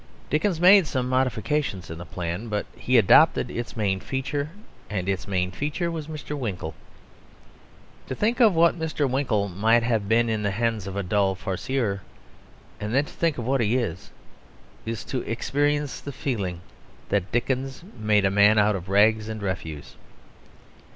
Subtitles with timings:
[0.31, 4.49] Dickens made some modifications in the plan, but he adopted its main feature;
[4.89, 6.35] and its main feature was Mr.
[6.35, 6.73] Winkle.
[8.07, 9.07] To think of what Mr.
[9.07, 12.01] Winkle might have been in the hands of a dull farceur,
[12.79, 14.09] and then to think of what he is,
[14.87, 16.61] is to experience the feeling
[17.09, 19.95] that Dickens made a man out of rags and refuse.